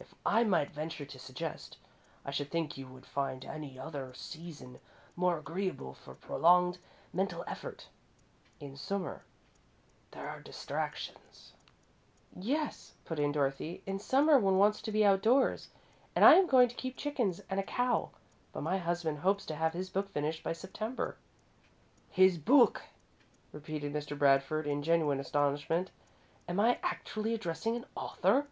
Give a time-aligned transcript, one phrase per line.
[0.00, 1.76] If I might venture to suggest,
[2.24, 4.80] I should think you would find any other season
[5.16, 6.78] more agreeable for prolonged
[7.12, 7.88] mental effort.
[8.58, 9.22] In Summer
[10.12, 11.52] there are distractions"
[12.34, 15.68] "Yes," put in Dorothy, "in Summer, one wants to be outdoors,
[16.14, 18.08] and I am going to keep chickens and a cow,
[18.54, 21.18] but my husband hopes to have his book finished by September."
[22.08, 22.80] "His book!"
[23.52, 24.18] repeated Mr.
[24.18, 25.90] Bradford, in genuine astonishment.
[26.48, 28.46] "Am I actually addressing an author?"